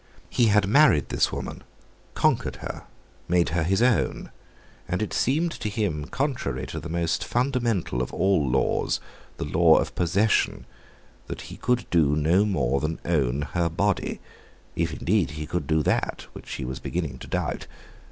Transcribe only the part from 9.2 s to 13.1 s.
the law of possession, that he could do no more than